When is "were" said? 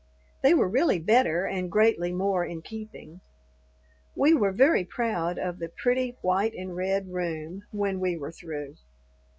0.55-0.67, 4.33-4.51, 8.17-8.31